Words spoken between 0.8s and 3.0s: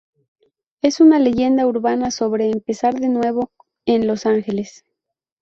Es una leyenda urbana sobre empezar